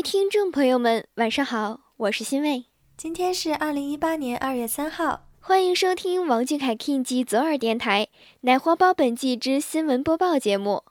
[0.00, 2.64] 位听众朋友们，晚上好，我是欣慰。
[2.96, 8.08] 今天是二零一八年二月三号，欢迎收听王俊凯 King 及左耳电台
[8.40, 10.84] 奶黄包本季之新闻播报节目。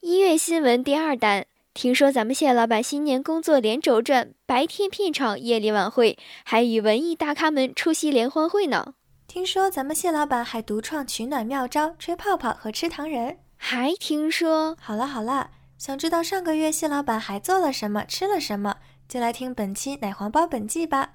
[0.00, 1.46] 一月新闻第二弹。
[1.74, 8.94] 听说咱们谢老板新年工作连轴转，白天片场，夜里晚会，还与文艺大咖们出席联欢会呢。
[9.28, 13.38] 听说咱们谢老板还独创取暖妙招，吹泡泡和吃糖人。
[13.56, 18.76] 还听说，好了好了，想知道上个月谢老板还做了什么，吃了什么，
[19.08, 21.14] 就来听本期奶黄包本季吧。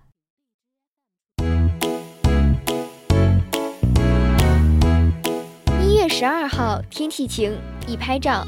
[5.81, 8.45] 一月十二号，天气晴，一拍照。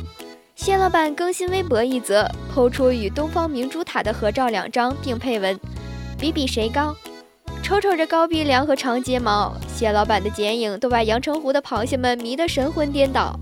[0.53, 5.57] 谢老板更新微博一则，抛出与东方明珠塔的合照两张，并配文
[6.19, 6.95] ：“比比谁高。”
[7.63, 13.33] 瞅瞅这高鼻梁和长睫毛，谢老板的剪影都把阳澄湖的螃蟹们迷得神魂颠倒。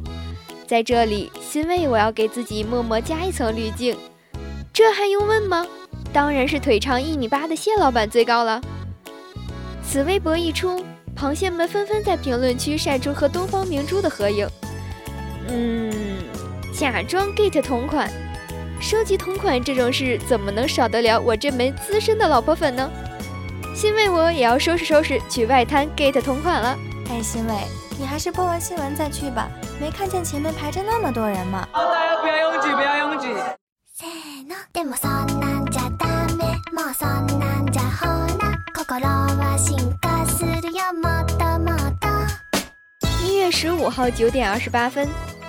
[0.69, 3.97] 在这里，欣慰我要给自己默默加一层滤镜，
[4.71, 5.65] 这还用问吗？
[6.13, 8.61] 当然是腿长一米八的蟹老板最高了。
[9.83, 10.85] 此微博一出，
[11.17, 14.47] 螃蟹们纷纷在评论区晒出和东方明珠的合影。
[15.47, 15.91] 嗯。
[16.71, 18.07] 假装 get 同款，
[18.79, 22.87] 收集同款这种事怎么能少得了我这枚资深的老婆粉呢？
[23.73, 26.77] 欣慰我也要收拾收拾去外滩 get 同款了。
[27.09, 27.53] 哎，欣慰，
[27.97, 31.65] 你还是播完新闻再去吧，没看见前面排着那么多人吗？
[31.73, 33.27] 大家不要拥挤，不要拥挤。
[43.25, 45.07] 一月十五号九点二十八分。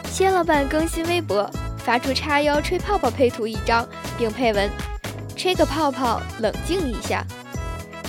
[0.08, 3.86] 谢老板更新微博，发出叉腰吹泡泡配图一张，
[4.16, 4.70] 并配文
[5.36, 7.24] ：“吹个泡泡，冷静一下。”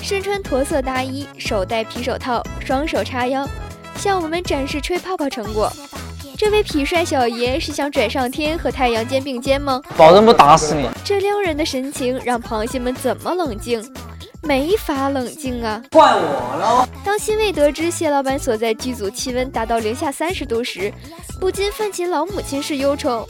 [0.02, 3.48] 身穿驼色大衣，手戴皮手套，双手叉腰，
[3.96, 5.72] 向我们展示吹泡泡成果。
[6.38, 9.82] 这位痞帅小爷是想拽上天和太阳肩并肩吗？
[9.96, 10.88] 保证不打死你！
[11.04, 13.84] 这撩人的神情让螃蟹们怎么冷静？
[14.42, 15.82] 没法冷静啊！
[15.92, 16.88] 怪我喽。
[17.06, 20.92] 当欣慰得知蟹老板所在剧组气温达到零下三十度时，
[21.40, 23.28] 不禁泛起老母亲式忧愁。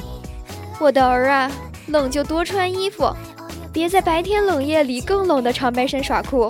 [0.79, 1.51] 我的儿啊，
[1.87, 3.13] 冷就多穿衣服，
[3.73, 6.49] 别在白天冷夜里更冷的长白山耍酷。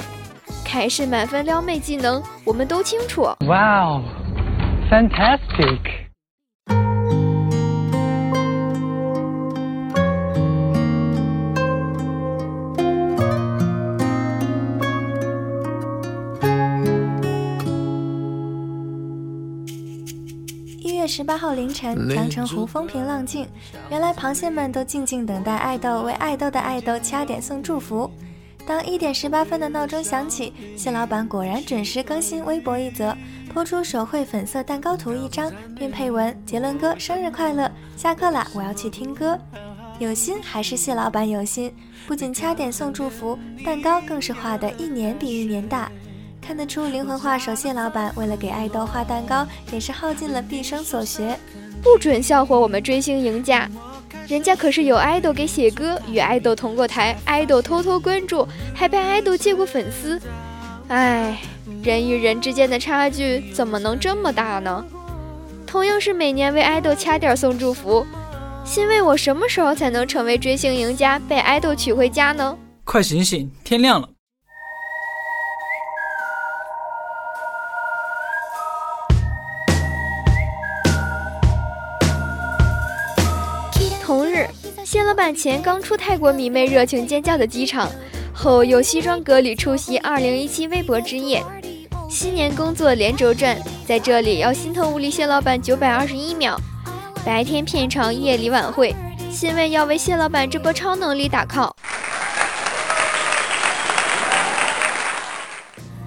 [0.63, 3.23] 凯氏满分撩妹技能，我们都清楚。
[3.41, 4.03] Wow,
[4.89, 5.79] fantastic!
[21.11, 23.45] 十八号凌晨，阳澄湖风平浪静。
[23.89, 28.09] 原来螃蟹们都静静等待爱豆为爱豆的爱豆掐点送祝福。
[28.65, 33.13] 当一点十八分的闹钟响起，蟹老板果然准时更新微博一则，
[33.53, 37.69] 抛出手绘粉色蛋糕图一张，并配文：“杰伦哥生日快乐！
[37.97, 39.37] 下课啦，我要去听歌。”
[39.99, 41.75] 有心还是蟹老板有心，
[42.07, 45.91] 不仅掐点送祝福，蛋糕更是画的一年比一年大。
[46.51, 51.39] 看得出灵魂画手蟹老板为了给爱豆画蛋糕，也是耗尽了毕生所学。
[51.81, 53.69] 不准笑话我们追星赢家，
[54.27, 58.45] 人家可是有爱豆给写歌，与爱豆同过台，爱豆偷偷关注，
[58.75, 60.19] 还被爱豆借过粉丝。
[60.89, 61.39] 唉，
[61.81, 64.85] 人与人之间的差距怎么能这么大呢？
[65.65, 68.05] 同样是每年为爱豆掐点送祝福，
[68.65, 72.57] 欣慰我什么时候才能成为追星赢家，被爱豆娶回家呢？
[72.83, 74.09] 快醒醒，天亮了。
[85.21, 87.87] 板前刚出泰国迷妹热情尖叫的机场，
[88.33, 91.43] 后又西装革履出席2017微博之夜，
[92.09, 96.59] 新年工作连轴转，在这里要心疼无力谢老板921秒，
[97.23, 98.95] 白天片场，夜里晚会，
[99.29, 101.71] 欣慰要为谢老板这波超能力打 call。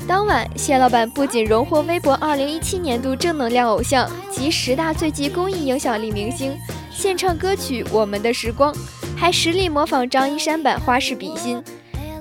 [0.08, 6.58] 当晚，谢老板不仅荣获微博2017年度正能量偶像及十大最具公益影响力明星，
[6.90, 8.74] 献唱歌曲《我们的时光》，
[9.24, 11.64] 还实力模仿张一山版花式比心。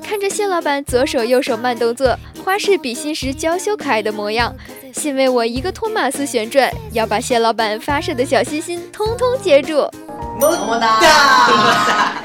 [0.01, 4.55] 看着谢老板左手右手慢动作花式比心时娇羞可爱的模样，
[4.94, 9.79] 信为我一个托马斯旋转，要把谢老板发射的小心心通通接住。
[10.39, 12.23] 么么哒！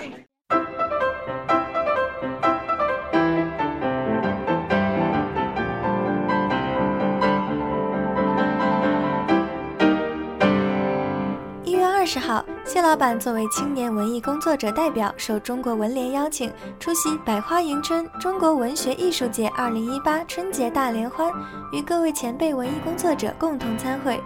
[12.69, 21.33] 谢老板作为青年文艺工作者代表，受中国文联邀请出席“百花迎春”中国文学艺术节二零一八春节大联欢，
[21.73, 24.21] 与各位前辈文艺工作者共同参会。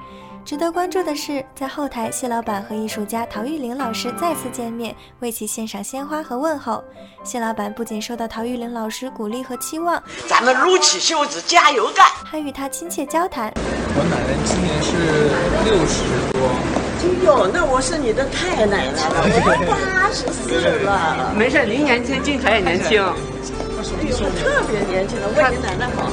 [0.44, 6.82] 值得关注的是，在后台，谢老板和艺术家陶玉玲老师再次见面，为其献上鲜花和问候。
[7.22, 13.52] 谢老板不仅受到陶玉玲老师鼓励和期望，咱们撸起袖子加油干，还与他亲切交谈。
[13.54, 16.02] 我奶奶今年是六十
[16.32, 16.81] 多。
[17.02, 20.54] 哎呦，那我是你的太奶奶了，我八十四
[20.84, 21.32] 了。
[21.36, 23.02] 没事，您年轻，金凯也年轻。
[23.02, 26.06] 哎呦，特别年轻了，为你奶奶好，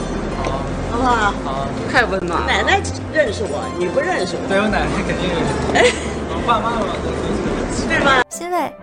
[0.89, 1.33] 好不好？
[1.45, 2.45] 好，太温暖。
[2.47, 2.81] 奶奶
[3.13, 4.47] 认识我，你不认识我。
[4.49, 5.51] 对我奶奶肯定认识。
[5.77, 5.85] 哎，
[6.33, 6.89] 我爸妈嘛，
[7.87, 8.23] 对吧？
[8.29, 8.73] 欣慰，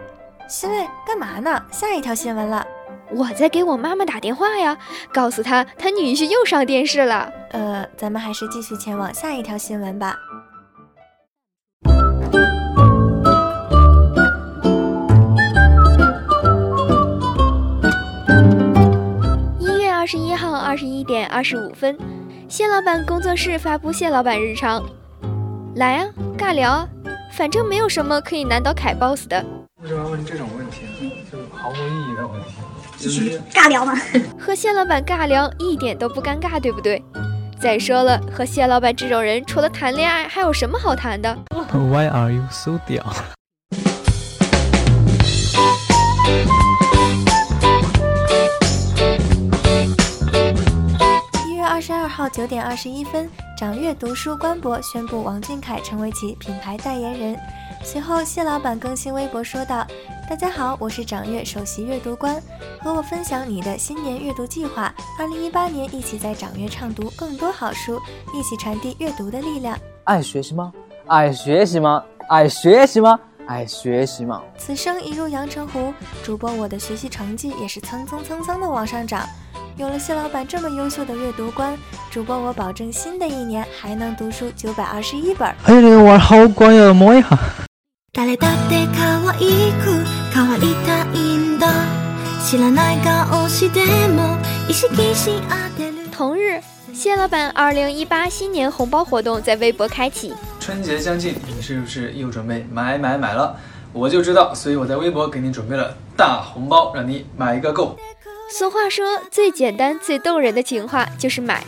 [0.49, 1.61] 欣慰，干嘛呢？
[1.73, 2.65] 下一条新闻了。
[3.11, 4.77] 我在给我妈妈打电话呀，
[5.13, 7.29] 告诉她她女婿又上电视了。
[7.51, 10.17] 呃，咱们还是继续前往下一条新闻吧。
[21.49, 21.97] 十五分，
[22.49, 24.83] 谢老板工作室发布谢老板日常。
[25.77, 26.89] 来啊，尬聊啊，
[27.35, 29.45] 反正没有什么可以难倒凯 boss 的。
[29.81, 31.13] 为什么要问这种问题呢？
[31.31, 32.49] 就毫无意义的问题。
[32.97, 33.95] 继 续尬聊吗？
[34.37, 37.01] 和谢老板尬聊一点都不尴尬，对不对？
[37.61, 41.33] 再说了，和谢老板这种人，除了谈恋爱，还有什么好谈的？
[41.73, 43.05] Why are you so 屌？
[52.27, 57.39] 号九点二十一分，掌阅读书官博宣布王俊凯成为其品牌代言人。
[57.85, 59.87] 随后，谢老板更新微博说道
[60.29, 62.43] ：“大家好，我是掌阅首席阅读官，
[62.81, 64.93] 和我分享你的新年阅读计划。
[65.21, 68.03] 二零一八年，一起在掌阅畅读更多好书，
[68.35, 69.79] 一起传递阅读的力量。
[70.03, 70.73] 爱学习吗？
[71.07, 72.03] 爱学习吗？
[72.29, 73.21] 爱学习吗？
[73.47, 74.43] 爱学习吗？
[74.59, 75.95] 此生一入阳澄湖，
[76.25, 79.25] 主播我的学习成绩也是蹭蹭蹭蹭的往上涨。”
[79.77, 81.77] 有了谢老板这么优秀的阅读观，
[82.11, 85.55] 主播我保证新的一年还能读书九百二十一本。
[85.63, 87.39] 还有这个娃好乖呀，摸一下。
[96.11, 96.59] 同日，
[96.95, 100.33] 谢老板二零一八新年红包活动在微博开启。
[100.59, 103.55] 春节将近，你是不是又准备买买买了？
[103.93, 107.95] 我就知道，所以我在微博给你准备了大红包，让你买一个够。
[108.49, 111.65] 俗话说，最简单、最动人的情话就是买。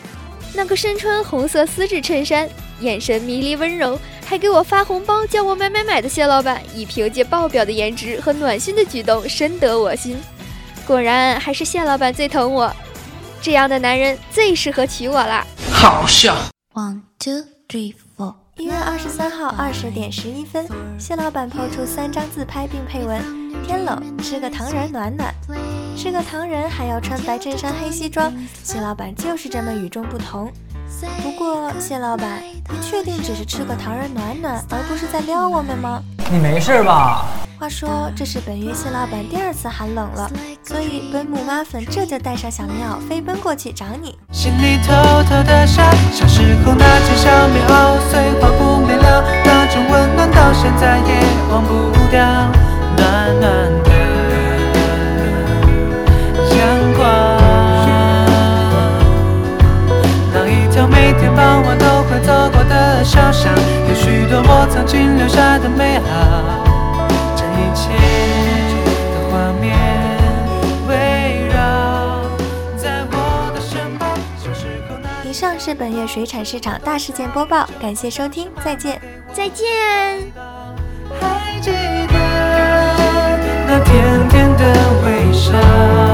[0.54, 2.48] 那个身穿红色丝质衬衫、
[2.80, 10.16] 眼神迷离温柔，还给我发红包叫我买买买的谢老板，以凭借爆表的颜值和暖心的举动深得我心。
[10.86, 12.74] 果然，还是谢老板最疼我，
[13.42, 15.46] 这样的男人最适合娶我啦。
[15.72, 16.34] 好笑。
[16.74, 18.34] One two three four。
[18.56, 20.66] 一月二十三号二十点十一分，
[20.98, 25.34] 谢老板抛出三张自拍并配文：天冷，吃个糖人暖暖。
[25.96, 28.32] 吃个糖人，还要穿白衬衫、黑西装。
[28.62, 30.50] 谢老板就是这么与众不同。
[31.22, 36.02] 不过，谢老板，你确定只是吃个糖人暖暖，而不是在撩我们吗？
[36.30, 37.26] 你没事吧？
[37.58, 40.30] 话说，这是本月谢老板第二次喊冷了，
[40.62, 44.16] 所以本母妈粉这就带上小棉袄飞奔过去找你。
[44.30, 44.92] 心里偷
[45.24, 52.22] 偷的想，小时候那件小棉袄，碎花不灭了，那种温暖到现在也忘不掉，
[53.34, 53.88] 暖暖的。
[61.36, 63.54] 傍晚都会走过的小巷，
[63.88, 66.66] 有许多我曾经留下的美好。
[67.36, 67.92] 这一切
[69.12, 69.78] 的画面
[70.88, 71.56] 围绕
[72.76, 74.18] 在我的身旁。
[74.36, 74.96] 小时候
[75.28, 79.00] 以上是本月水产市场大事件播报，感谢收听，再见，
[79.32, 79.64] 再见。
[81.20, 82.17] 还记得
[83.70, 84.64] 那甜甜的
[85.04, 86.07] 微笑。